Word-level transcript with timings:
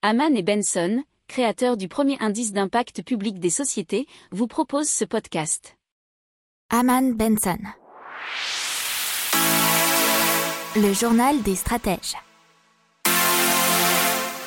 Haman 0.00 0.36
et 0.36 0.44
Benson, 0.44 1.02
créateurs 1.26 1.76
du 1.76 1.88
premier 1.88 2.16
indice 2.20 2.52
d'impact 2.52 3.02
public 3.02 3.40
des 3.40 3.50
sociétés, 3.50 4.06
vous 4.30 4.46
proposent 4.46 4.88
ce 4.88 5.04
podcast. 5.04 5.76
Haman 6.70 7.16
Benson. 7.16 7.58
Le 10.76 10.92
journal 10.92 11.42
des 11.42 11.56
stratèges. 11.56 12.14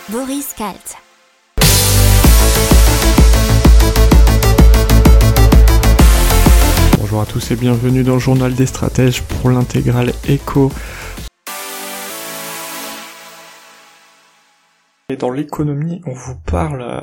Boris 0.08 0.54
Kalt. 0.54 0.96
Bonjour 6.98 7.20
à 7.20 7.26
tous 7.26 7.52
et 7.52 7.58
bienvenue 7.58 8.04
dans 8.04 8.14
le 8.14 8.20
journal 8.20 8.56
des 8.56 8.68
stratèges 8.68 9.22
pour 9.22 9.50
l'intégrale 9.50 10.14
Echo. 10.30 10.72
Et 15.12 15.18
dans 15.18 15.30
l'économie, 15.30 16.02
on 16.06 16.14
vous 16.14 16.40
parle 16.40 16.82
euh, 16.82 17.02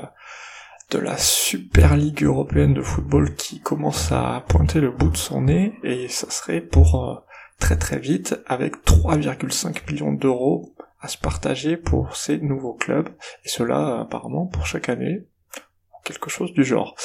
de 0.90 0.98
la 0.98 1.18
Super 1.18 1.94
Ligue 1.94 2.24
européenne 2.24 2.72
de 2.72 2.80
football 2.80 3.34
qui 3.34 3.60
commence 3.60 4.10
à 4.12 4.46
pointer 4.48 4.80
le 4.80 4.90
bout 4.90 5.10
de 5.10 5.16
son 5.18 5.42
nez 5.42 5.74
et 5.82 6.08
ça 6.08 6.30
serait 6.30 6.62
pour 6.62 7.04
euh, 7.04 7.16
très 7.58 7.76
très 7.76 7.98
vite 7.98 8.40
avec 8.46 8.76
3,5 8.86 9.92
millions 9.92 10.14
d'euros 10.14 10.74
à 11.00 11.08
se 11.08 11.18
partager 11.18 11.76
pour 11.76 12.16
ces 12.16 12.38
nouveaux 12.38 12.72
clubs 12.72 13.10
et 13.44 13.50
cela 13.50 14.00
apparemment 14.00 14.46
pour 14.46 14.64
chaque 14.64 14.88
année 14.88 15.26
quelque 16.02 16.30
chose 16.30 16.54
du 16.54 16.64
genre. 16.64 16.96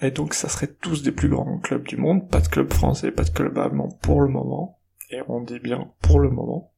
Et 0.00 0.10
donc 0.10 0.32
ça 0.32 0.48
serait 0.48 0.72
tous 0.72 1.02
des 1.02 1.12
plus 1.12 1.28
grands 1.28 1.58
clubs 1.58 1.86
du 1.86 1.98
monde, 1.98 2.30
pas 2.30 2.40
de 2.40 2.48
club 2.48 2.72
français, 2.72 3.10
pas 3.10 3.24
de 3.24 3.30
club 3.30 3.58
allemand 3.58 3.90
pour 4.00 4.22
le 4.22 4.28
moment, 4.28 4.80
et 5.10 5.20
on 5.28 5.42
dit 5.42 5.58
bien 5.58 5.90
pour 6.00 6.18
le 6.18 6.30
moment. 6.30 6.72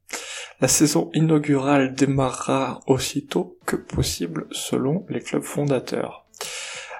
La 0.61 0.67
saison 0.67 1.09
inaugurale 1.13 1.95
démarrera 1.95 2.81
aussitôt 2.85 3.57
que 3.65 3.77
possible 3.77 4.45
selon 4.51 5.05
les 5.07 5.21
clubs 5.21 5.43
fondateurs. 5.43 6.25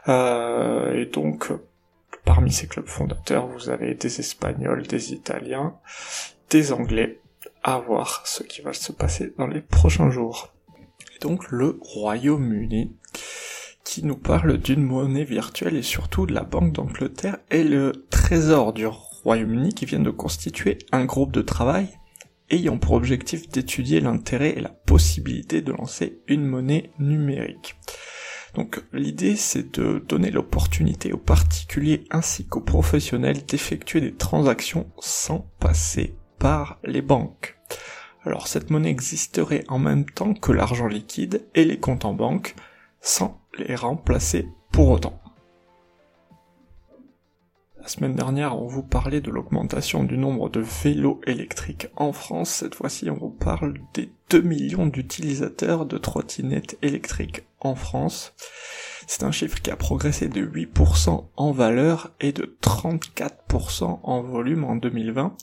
Euh, 0.07 0.93
et 0.93 1.05
donc, 1.05 1.51
parmi 2.23 2.53
ces 2.53 2.67
clubs 2.67 2.87
fondateurs, 2.87 3.47
vous 3.47 3.69
avez 3.69 3.95
des 3.95 4.21
Espagnols, 4.21 4.87
des 4.87 5.11
Italiens, 5.11 5.75
des 6.49 6.71
Anglais, 6.71 7.19
à 7.61 7.79
voir 7.79 8.21
ce 8.25 8.43
qui 8.43 8.61
va 8.61 8.71
se 8.71 8.93
passer 8.93 9.33
dans 9.37 9.47
les 9.47 9.61
prochains 9.61 10.09
jours. 10.09 10.53
Et 11.15 11.19
donc 11.19 11.51
le 11.51 11.77
Royaume-Uni 11.81 12.95
qui 13.83 14.05
nous 14.05 14.15
parle 14.15 14.57
d'une 14.57 14.83
monnaie 14.83 15.25
virtuelle 15.25 15.75
et 15.75 15.81
surtout 15.81 16.25
de 16.25 16.33
la 16.33 16.43
Banque 16.43 16.71
d'Angleterre 16.71 17.39
et 17.51 17.63
le 17.65 18.05
Trésor 18.09 18.71
du 18.71 18.87
Royaume-Uni 18.87 19.73
qui 19.73 19.85
viennent 19.85 20.03
de 20.03 20.11
constituer 20.11 20.77
un 20.93 21.03
groupe 21.03 21.31
de 21.31 21.41
travail 21.41 21.98
ayant 22.49 22.77
pour 22.77 22.93
objectif 22.93 23.49
d'étudier 23.49 23.99
l'intérêt 23.99 24.55
et 24.57 24.61
la 24.61 24.69
possibilité 24.69 25.61
de 25.61 25.71
lancer 25.71 26.21
une 26.27 26.45
monnaie 26.45 26.91
numérique. 26.99 27.75
Donc 28.55 28.83
l'idée 28.93 29.35
c'est 29.35 29.79
de 29.79 30.03
donner 30.07 30.31
l'opportunité 30.31 31.13
aux 31.13 31.17
particuliers 31.17 32.05
ainsi 32.09 32.47
qu'aux 32.47 32.61
professionnels 32.61 33.45
d'effectuer 33.45 34.01
des 34.01 34.15
transactions 34.15 34.91
sans 34.99 35.49
passer 35.59 36.15
par 36.39 36.79
les 36.83 37.01
banques. 37.01 37.57
Alors 38.23 38.47
cette 38.47 38.69
monnaie 38.69 38.89
existerait 38.89 39.63
en 39.67 39.79
même 39.79 40.05
temps 40.05 40.33
que 40.33 40.51
l'argent 40.51 40.87
liquide 40.87 41.45
et 41.55 41.63
les 41.63 41.79
comptes 41.79 42.05
en 42.05 42.13
banque 42.13 42.55
sans 43.01 43.41
les 43.57 43.75
remplacer 43.75 44.47
pour 44.71 44.89
autant. 44.89 45.21
La 47.89 47.93
semaine 47.93 48.13
dernière, 48.13 48.55
on 48.55 48.67
vous 48.67 48.83
parlait 48.83 49.19
de 49.19 49.31
l'augmentation 49.31 50.03
du 50.03 50.15
nombre 50.15 50.47
de 50.47 50.59
vélos 50.59 51.19
électriques 51.25 51.87
en 51.95 52.13
France. 52.13 52.51
Cette 52.51 52.75
fois-ci, 52.75 53.09
on 53.09 53.15
vous 53.15 53.31
parle 53.31 53.79
des 53.95 54.11
2 54.29 54.41
millions 54.41 54.85
d'utilisateurs 54.85 55.87
de 55.87 55.97
trottinettes 55.97 56.77
électriques 56.83 57.47
en 57.59 57.73
France. 57.73 58.35
C'est 59.07 59.23
un 59.23 59.31
chiffre 59.31 59.59
qui 59.59 59.71
a 59.71 59.75
progressé 59.75 60.27
de 60.27 60.39
8% 60.39 61.29
en 61.35 61.51
valeur 61.51 62.13
et 62.19 62.31
de 62.31 62.55
34% 62.61 64.01
en 64.03 64.21
volume 64.21 64.65
en 64.65 64.75
2020. 64.75 65.35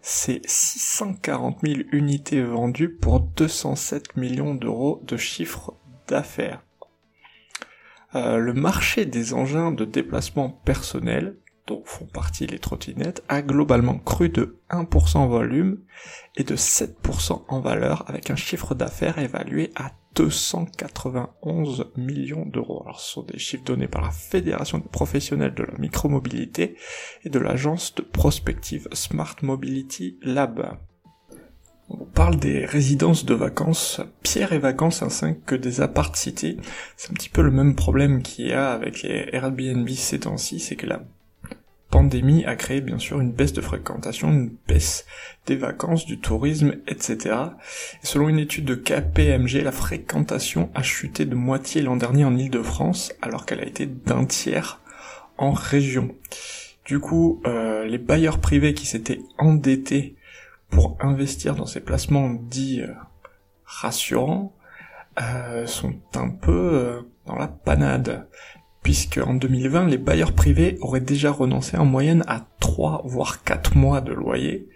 C'est 0.00 0.40
640 0.46 1.58
000 1.62 1.80
unités 1.92 2.40
vendues 2.40 2.94
pour 2.94 3.20
207 3.20 4.16
millions 4.16 4.54
d'euros 4.54 5.02
de 5.06 5.18
chiffre 5.18 5.74
d'affaires. 6.08 6.62
Euh, 8.14 8.38
le 8.38 8.54
marché 8.54 9.04
des 9.04 9.34
engins 9.34 9.70
de 9.70 9.84
déplacement 9.84 10.48
personnel 10.48 11.36
dont 11.66 11.82
font 11.84 12.06
partie 12.06 12.46
les 12.46 12.58
trottinettes, 12.58 13.22
a 13.28 13.42
globalement 13.42 13.98
cru 13.98 14.28
de 14.28 14.58
1% 14.70 15.18
en 15.18 15.28
volume 15.28 15.78
et 16.36 16.44
de 16.44 16.56
7% 16.56 17.42
en 17.48 17.60
valeur 17.60 18.04
avec 18.08 18.30
un 18.30 18.36
chiffre 18.36 18.74
d'affaires 18.74 19.18
évalué 19.18 19.72
à 19.76 19.92
291 20.14 21.92
millions 21.96 22.46
d'euros. 22.46 22.82
Alors 22.84 23.00
ce 23.00 23.12
sont 23.12 23.22
des 23.22 23.38
chiffres 23.38 23.64
donnés 23.64 23.88
par 23.88 24.02
la 24.02 24.10
Fédération 24.10 24.78
des 24.78 24.88
professionnels 24.88 25.54
de 25.54 25.62
la 25.62 25.78
micromobilité 25.78 26.76
et 27.24 27.30
de 27.30 27.38
l'agence 27.38 27.94
de 27.94 28.02
prospective 28.02 28.88
Smart 28.92 29.36
Mobility 29.42 30.18
Lab. 30.22 30.78
On 31.92 32.04
parle 32.04 32.36
des 32.36 32.64
résidences 32.64 33.24
de 33.24 33.34
vacances, 33.34 34.00
Pierre 34.22 34.52
et 34.52 34.60
Vacances 34.60 35.02
ainsi 35.02 35.26
que 35.44 35.56
des 35.56 35.80
appart 35.80 36.14
cités. 36.14 36.56
C'est 36.96 37.10
un 37.10 37.14
petit 37.14 37.28
peu 37.28 37.42
le 37.42 37.50
même 37.50 37.74
problème 37.74 38.22
qu'il 38.22 38.46
y 38.46 38.52
a 38.52 38.70
avec 38.70 39.02
les 39.02 39.28
Airbnb 39.32 39.88
ces 39.88 40.20
temps-ci, 40.20 40.60
c'est 40.60 40.76
que 40.76 40.86
la 40.86 41.02
a 42.46 42.56
créé 42.56 42.80
bien 42.80 42.98
sûr 42.98 43.20
une 43.20 43.32
baisse 43.32 43.52
de 43.52 43.60
fréquentation, 43.60 44.30
une 44.30 44.56
baisse 44.66 45.04
des 45.46 45.56
vacances, 45.56 46.06
du 46.06 46.18
tourisme, 46.18 46.76
etc. 46.86 47.36
Et 48.02 48.06
selon 48.06 48.28
une 48.28 48.38
étude 48.38 48.64
de 48.64 48.74
KPMG, 48.74 49.62
la 49.62 49.72
fréquentation 49.72 50.70
a 50.74 50.82
chuté 50.82 51.26
de 51.26 51.34
moitié 51.34 51.82
l'an 51.82 51.96
dernier 51.96 52.24
en 52.24 52.36
Ile-de-France, 52.36 53.12
alors 53.20 53.44
qu'elle 53.44 53.60
a 53.60 53.66
été 53.66 53.86
d'un 53.86 54.24
tiers 54.24 54.80
en 55.36 55.52
région. 55.52 56.14
Du 56.86 57.00
coup, 57.00 57.42
euh, 57.46 57.84
les 57.84 57.98
bailleurs 57.98 58.38
privés 58.38 58.72
qui 58.72 58.86
s'étaient 58.86 59.20
endettés 59.38 60.16
pour 60.70 60.96
investir 61.00 61.54
dans 61.54 61.66
ces 61.66 61.80
placements 61.80 62.30
dits 62.30 62.80
euh, 62.80 62.94
rassurants 63.64 64.54
euh, 65.20 65.66
sont 65.66 65.94
un 66.14 66.30
peu 66.30 67.04
dans 67.26 67.36
la 67.36 67.48
panade 67.48 68.26
puisque 68.82 69.18
en 69.18 69.34
2020, 69.34 69.88
les 69.88 69.98
bailleurs 69.98 70.32
privés 70.32 70.78
auraient 70.80 71.00
déjà 71.00 71.30
renoncé 71.30 71.76
en 71.76 71.84
moyenne 71.84 72.24
à 72.26 72.46
3 72.60 73.02
voire 73.04 73.42
4 73.44 73.76
mois 73.76 74.00
de 74.00 74.12
loyer, 74.12 74.68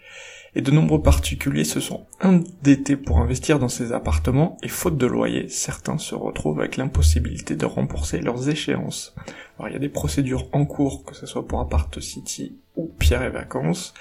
et 0.56 0.60
de 0.60 0.70
nombreux 0.70 1.03
particuliers 1.03 1.65
se 1.65 1.81
sont 1.81 2.06
endettés 2.22 2.97
pour 2.97 3.19
investir 3.19 3.59
dans 3.59 3.69
ces 3.69 3.93
appartements, 3.93 4.56
et 4.62 4.69
faute 4.69 4.97
de 4.97 5.06
loyer, 5.06 5.48
certains 5.48 5.98
se 5.98 6.14
retrouvent 6.14 6.60
avec 6.60 6.76
l'impossibilité 6.76 7.56
de 7.56 7.66
rembourser 7.66 8.20
leurs 8.20 8.48
échéances. 8.48 9.14
Alors 9.59 9.69
il 9.69 9.72
y 9.72 9.76
a 9.76 9.81
des 9.81 9.88
procédures 9.88 10.48
en 10.53 10.64
cours, 10.64 11.04
que 11.04 11.14
ce 11.14 11.26
soit 11.26 11.47
pour 11.47 11.60
Apart 11.60 11.91
City 12.00 12.56
ou 12.76 12.93
Pierre 12.98 13.22
et 13.22 13.31
Vacances, 13.31 13.94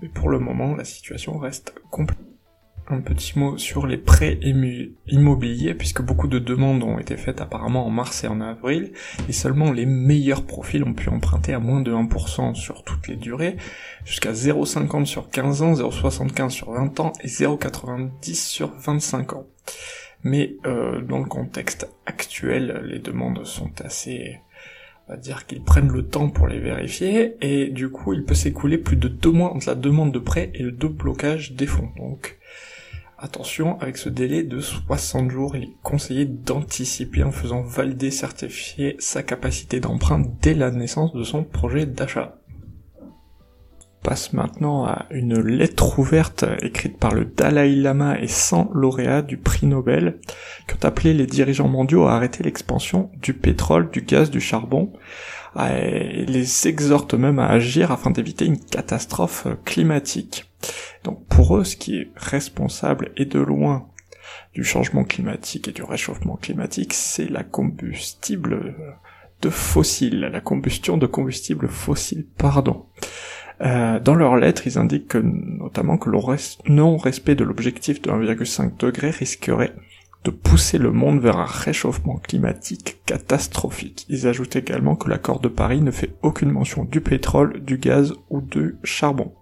mais 0.00 0.08
pour 0.08 0.28
le 0.28 0.38
moment, 0.38 0.76
la 0.76 0.84
situation 0.84 1.38
reste 1.38 1.74
complètement 1.90 2.27
un 2.90 3.00
petit 3.00 3.38
mot 3.38 3.58
sur 3.58 3.86
les 3.86 3.98
prêts 3.98 4.38
immobiliers, 5.06 5.74
puisque 5.74 6.02
beaucoup 6.02 6.28
de 6.28 6.38
demandes 6.38 6.82
ont 6.82 6.98
été 6.98 7.16
faites 7.16 7.40
apparemment 7.40 7.86
en 7.86 7.90
mars 7.90 8.24
et 8.24 8.28
en 8.28 8.40
avril, 8.40 8.92
et 9.28 9.32
seulement 9.32 9.72
les 9.72 9.86
meilleurs 9.86 10.44
profils 10.44 10.82
ont 10.82 10.94
pu 10.94 11.08
emprunter 11.08 11.52
à 11.52 11.58
moins 11.58 11.80
de 11.80 11.92
1% 11.92 12.54
sur 12.54 12.84
toutes 12.84 13.08
les 13.08 13.16
durées, 13.16 13.56
jusqu'à 14.04 14.32
0,50 14.32 15.04
sur 15.04 15.28
15 15.28 15.62
ans, 15.62 15.72
0,75 15.74 16.50
sur 16.50 16.70
20 16.72 17.00
ans 17.00 17.12
et 17.22 17.28
0,90 17.28 18.34
sur 18.34 18.72
25 18.74 19.34
ans. 19.34 19.46
Mais 20.22 20.56
euh, 20.66 21.00
dans 21.02 21.18
le 21.18 21.26
contexte 21.26 21.88
actuel, 22.06 22.82
les 22.86 22.98
demandes 22.98 23.44
sont 23.44 23.70
assez 23.84 24.40
on 25.08 25.12
va 25.12 25.16
dire 25.16 25.46
qu'ils 25.46 25.62
prennent 25.62 25.90
le 25.90 26.06
temps 26.06 26.28
pour 26.28 26.48
les 26.48 26.58
vérifier, 26.58 27.36
et 27.40 27.68
du 27.68 27.88
coup 27.88 28.12
il 28.12 28.24
peut 28.24 28.34
s'écouler 28.34 28.76
plus 28.76 28.96
de 28.96 29.08
deux 29.08 29.30
mois 29.30 29.54
entre 29.54 29.68
la 29.68 29.74
demande 29.74 30.12
de 30.12 30.18
prêt 30.18 30.50
et 30.54 30.62
le 30.62 30.70
déblocage 30.70 31.52
des 31.52 31.66
fonds. 31.66 31.88
Attention, 33.20 33.80
avec 33.80 33.96
ce 33.96 34.08
délai 34.08 34.44
de 34.44 34.60
60 34.60 35.32
jours, 35.32 35.56
il 35.56 35.64
est 35.64 35.76
conseillé 35.82 36.24
d'anticiper 36.24 37.24
en 37.24 37.32
faisant 37.32 37.62
valider, 37.62 38.12
certifier 38.12 38.94
sa 39.00 39.24
capacité 39.24 39.80
d'emprunt 39.80 40.22
dès 40.40 40.54
la 40.54 40.70
naissance 40.70 41.12
de 41.12 41.24
son 41.24 41.42
projet 41.42 41.84
d'achat. 41.84 42.36
Passe 44.04 44.32
maintenant 44.32 44.84
à 44.84 45.06
une 45.10 45.40
lettre 45.40 45.98
ouverte 45.98 46.44
écrite 46.62 46.96
par 46.96 47.12
le 47.12 47.24
Dalai 47.24 47.74
Lama 47.74 48.20
et 48.20 48.28
100 48.28 48.70
lauréats 48.72 49.22
du 49.22 49.36
prix 49.36 49.66
Nobel 49.66 50.20
qui 50.68 50.74
ont 50.74 50.86
appelé 50.86 51.12
les 51.12 51.26
dirigeants 51.26 51.66
mondiaux 51.66 52.06
à 52.06 52.14
arrêter 52.14 52.44
l'expansion 52.44 53.10
du 53.20 53.34
pétrole, 53.34 53.90
du 53.90 54.02
gaz, 54.02 54.30
du 54.30 54.40
charbon, 54.40 54.92
et 55.58 56.24
les 56.24 56.68
exhortent 56.68 57.14
même 57.14 57.40
à 57.40 57.48
agir 57.48 57.90
afin 57.90 58.12
d'éviter 58.12 58.44
une 58.44 58.60
catastrophe 58.60 59.48
climatique. 59.64 60.47
Donc 61.04 61.26
pour 61.26 61.56
eux, 61.56 61.64
ce 61.64 61.76
qui 61.76 61.96
est 61.96 62.10
responsable 62.16 63.12
et 63.16 63.24
de 63.24 63.38
loin 63.38 63.88
du 64.54 64.64
changement 64.64 65.04
climatique 65.04 65.68
et 65.68 65.72
du 65.72 65.82
réchauffement 65.82 66.36
climatique, 66.36 66.92
c'est 66.94 67.28
la 67.28 67.44
combustible 67.44 68.74
de 69.42 69.50
fossiles, 69.50 70.20
la 70.20 70.40
combustion 70.40 70.96
de 70.96 71.06
combustibles 71.06 71.68
fossiles, 71.68 72.26
pardon. 72.36 72.86
Euh, 73.60 73.98
dans 73.98 74.14
leur 74.14 74.36
lettre, 74.36 74.66
ils 74.66 74.78
indiquent 74.78 75.08
que, 75.08 75.18
notamment 75.18 75.98
que 75.98 76.10
le 76.10 76.18
non-respect 76.68 77.34
de 77.34 77.44
l'objectif 77.44 78.00
de 78.02 78.10
1,5 78.10 78.76
degré 78.78 79.10
risquerait 79.10 79.74
de 80.24 80.30
pousser 80.30 80.78
le 80.78 80.92
monde 80.92 81.20
vers 81.20 81.38
un 81.38 81.44
réchauffement 81.44 82.16
climatique 82.16 83.00
catastrophique. 83.06 84.04
Ils 84.08 84.26
ajoutent 84.26 84.56
également 84.56 84.96
que 84.96 85.08
l'accord 85.08 85.40
de 85.40 85.48
Paris 85.48 85.80
ne 85.80 85.90
fait 85.90 86.14
aucune 86.22 86.50
mention 86.50 86.84
du 86.84 87.00
pétrole, 87.00 87.60
du 87.60 87.78
gaz 87.78 88.14
ou 88.30 88.40
du 88.40 88.76
charbon. 88.82 89.32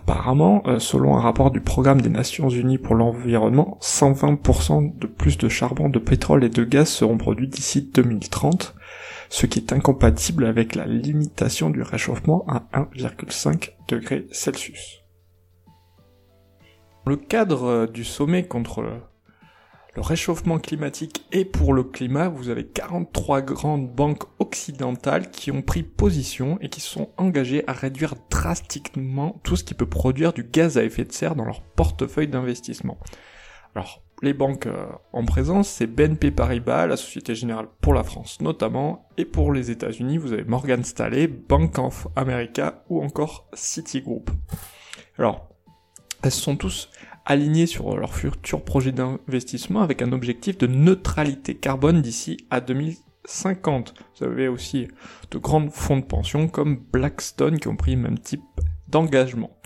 Apparemment, 0.00 0.62
euh, 0.66 0.78
selon 0.78 1.14
un 1.14 1.20
rapport 1.20 1.50
du 1.50 1.60
Programme 1.60 2.00
des 2.00 2.08
Nations 2.08 2.48
Unies 2.48 2.78
pour 2.78 2.94
l'environnement, 2.94 3.76
120% 3.82 4.98
de 4.98 5.06
plus 5.06 5.36
de 5.36 5.50
charbon, 5.50 5.90
de 5.90 5.98
pétrole 5.98 6.42
et 6.42 6.48
de 6.48 6.64
gaz 6.64 6.88
seront 6.88 7.18
produits 7.18 7.48
d'ici 7.48 7.82
2030, 7.82 8.74
ce 9.28 9.44
qui 9.44 9.58
est 9.58 9.74
incompatible 9.74 10.46
avec 10.46 10.74
la 10.74 10.86
limitation 10.86 11.68
du 11.68 11.82
réchauffement 11.82 12.46
à 12.48 12.64
1,5 12.72 13.72
degré 13.88 14.26
Celsius. 14.32 15.02
Le 17.06 17.16
cadre 17.16 17.64
euh, 17.64 17.86
du 17.86 18.04
sommet 18.04 18.44
contre 18.44 18.82
le 19.96 20.02
réchauffement 20.02 20.58
climatique 20.58 21.24
et 21.32 21.44
pour 21.44 21.72
le 21.72 21.82
climat, 21.82 22.28
vous 22.28 22.48
avez 22.48 22.64
43 22.64 23.42
grandes 23.42 23.90
banques 23.90 24.24
occidentales 24.38 25.30
qui 25.30 25.50
ont 25.50 25.62
pris 25.62 25.82
position 25.82 26.58
et 26.60 26.68
qui 26.68 26.80
sont 26.80 27.10
engagées 27.16 27.64
à 27.66 27.72
réduire 27.72 28.14
drastiquement 28.30 29.40
tout 29.42 29.56
ce 29.56 29.64
qui 29.64 29.74
peut 29.74 29.88
produire 29.88 30.32
du 30.32 30.44
gaz 30.44 30.78
à 30.78 30.84
effet 30.84 31.04
de 31.04 31.12
serre 31.12 31.34
dans 31.34 31.44
leur 31.44 31.62
portefeuille 31.62 32.28
d'investissement. 32.28 32.98
Alors, 33.74 34.02
les 34.22 34.34
banques 34.34 34.66
euh, 34.66 34.86
en 35.12 35.24
présence, 35.24 35.68
c'est 35.68 35.86
BNP 35.86 36.30
Paribas, 36.30 36.86
la 36.86 36.96
Société 36.96 37.34
Générale 37.34 37.68
pour 37.80 37.94
la 37.94 38.02
France 38.02 38.40
notamment, 38.40 39.08
et 39.16 39.24
pour 39.24 39.52
les 39.52 39.70
États-Unis, 39.70 40.18
vous 40.18 40.32
avez 40.32 40.44
Morgan 40.44 40.84
Stanley, 40.84 41.26
Bank 41.26 41.78
of 41.78 42.06
America 42.16 42.84
ou 42.88 43.02
encore 43.02 43.48
Citigroup. 43.54 44.30
Alors, 45.18 45.48
elles 46.22 46.30
sont 46.30 46.56
tous 46.56 46.90
alignées 47.26 47.66
sur 47.66 47.96
leur 47.96 48.14
futur 48.14 48.64
projet 48.64 48.92
d'investissement 48.92 49.82
avec 49.82 50.02
un 50.02 50.12
objectif 50.12 50.58
de 50.58 50.66
neutralité 50.66 51.54
carbone 51.54 52.02
d'ici 52.02 52.38
à 52.50 52.60
2050. 52.60 53.94
Vous 54.18 54.26
avez 54.26 54.48
aussi 54.48 54.88
de 55.30 55.38
grands 55.38 55.68
fonds 55.70 55.98
de 55.98 56.04
pension 56.04 56.48
comme 56.48 56.82
Blackstone 56.92 57.58
qui 57.58 57.68
ont 57.68 57.76
pris 57.76 57.94
le 57.94 58.02
même 58.02 58.18
type 58.18 58.42
d'engagement. 58.88 59.56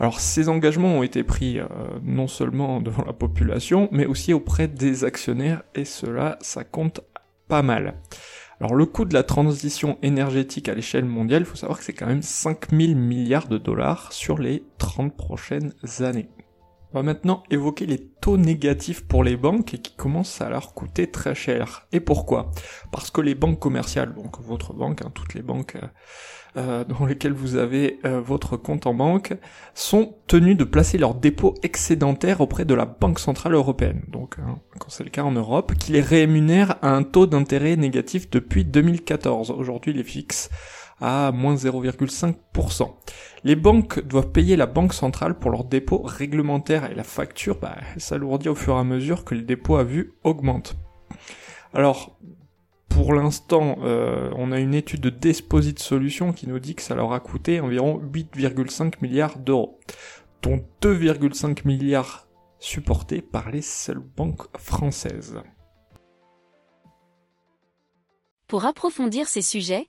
Alors 0.00 0.20
ces 0.20 0.48
engagements 0.48 0.98
ont 0.98 1.02
été 1.02 1.24
pris 1.24 1.58
euh, 1.58 1.66
non 2.02 2.28
seulement 2.28 2.80
devant 2.80 3.04
la 3.04 3.12
population, 3.12 3.88
mais 3.90 4.06
aussi 4.06 4.32
auprès 4.32 4.68
des 4.68 5.04
actionnaires, 5.04 5.62
et 5.74 5.84
cela, 5.84 6.38
ça 6.40 6.62
compte 6.62 7.00
pas 7.48 7.62
mal. 7.62 7.94
Alors 8.60 8.74
le 8.74 8.86
coût 8.86 9.04
de 9.04 9.14
la 9.14 9.22
transition 9.22 9.98
énergétique 10.02 10.68
à 10.68 10.74
l'échelle 10.74 11.04
mondiale, 11.04 11.42
il 11.42 11.46
faut 11.46 11.56
savoir 11.56 11.78
que 11.78 11.84
c'est 11.84 11.92
quand 11.92 12.06
même 12.06 12.22
5000 12.22 12.96
milliards 12.96 13.48
de 13.48 13.58
dollars 13.58 14.12
sur 14.12 14.38
les 14.38 14.64
30 14.78 15.16
prochaines 15.16 15.72
années. 16.00 16.28
On 16.92 16.98
va 16.98 17.02
maintenant 17.02 17.42
évoquer 17.50 17.84
les 17.84 17.98
taux 17.98 18.38
négatifs 18.38 19.06
pour 19.06 19.22
les 19.22 19.36
banques 19.36 19.74
et 19.74 19.78
qui 19.78 19.94
commencent 19.94 20.40
à 20.40 20.48
leur 20.48 20.72
coûter 20.72 21.10
très 21.10 21.34
cher. 21.34 21.86
Et 21.92 22.00
pourquoi? 22.00 22.50
Parce 22.92 23.10
que 23.10 23.20
les 23.20 23.34
banques 23.34 23.58
commerciales, 23.58 24.14
donc 24.14 24.40
votre 24.40 24.72
banque, 24.72 25.02
hein, 25.02 25.10
toutes 25.12 25.34
les 25.34 25.42
banques 25.42 25.76
euh, 25.76 25.86
euh, 26.56 26.84
dans 26.84 27.04
lesquelles 27.04 27.34
vous 27.34 27.56
avez 27.56 28.00
euh, 28.06 28.22
votre 28.22 28.56
compte 28.56 28.86
en 28.86 28.94
banque, 28.94 29.34
sont 29.74 30.16
tenues 30.28 30.54
de 30.54 30.64
placer 30.64 30.96
leurs 30.96 31.14
dépôts 31.14 31.52
excédentaires 31.62 32.40
auprès 32.40 32.64
de 32.64 32.72
la 32.72 32.86
Banque 32.86 33.18
Centrale 33.18 33.52
Européenne, 33.52 34.04
donc 34.08 34.36
hein, 34.38 34.58
quand 34.78 34.88
c'est 34.88 35.04
le 35.04 35.10
cas 35.10 35.24
en 35.24 35.32
Europe, 35.32 35.74
qui 35.74 35.92
les 35.92 36.00
rémunère 36.00 36.76
à 36.80 36.88
un 36.88 37.02
taux 37.02 37.26
d'intérêt 37.26 37.76
négatif 37.76 38.30
depuis 38.30 38.64
2014. 38.64 39.50
Aujourd'hui, 39.50 39.92
il 39.92 40.00
est 40.00 40.04
fixe 40.04 40.48
à 41.00 41.32
moins 41.32 41.54
0,5%. 41.54 42.90
Les 43.44 43.56
banques 43.56 44.00
doivent 44.04 44.32
payer 44.32 44.56
la 44.56 44.66
banque 44.66 44.94
centrale 44.94 45.38
pour 45.38 45.50
leurs 45.50 45.64
dépôts 45.64 46.02
réglementaires 46.02 46.90
et 46.90 46.94
la 46.94 47.04
facture 47.04 47.58
bah, 47.60 47.76
s'alourdit 47.96 48.48
au 48.48 48.54
fur 48.54 48.74
et 48.74 48.80
à 48.80 48.84
mesure 48.84 49.24
que 49.24 49.34
le 49.34 49.42
dépôt 49.42 49.76
à 49.76 49.84
vue 49.84 50.14
augmente. 50.24 50.76
Alors, 51.72 52.18
pour 52.88 53.14
l'instant, 53.14 53.78
euh, 53.82 54.30
on 54.36 54.50
a 54.50 54.58
une 54.58 54.74
étude 54.74 55.00
de 55.00 55.10
Desposit 55.10 55.78
Solutions 55.78 56.32
qui 56.32 56.48
nous 56.48 56.58
dit 56.58 56.74
que 56.74 56.82
ça 56.82 56.94
leur 56.94 57.12
a 57.12 57.20
coûté 57.20 57.60
environ 57.60 58.00
8,5 58.12 58.94
milliards 59.02 59.38
d'euros, 59.38 59.78
dont 60.42 60.64
2,5 60.82 61.64
milliards 61.64 62.26
supportés 62.58 63.22
par 63.22 63.50
les 63.50 63.62
seules 63.62 63.98
banques 63.98 64.46
françaises. 64.58 65.40
Pour 68.48 68.64
approfondir 68.64 69.28
ces 69.28 69.42
sujets, 69.42 69.88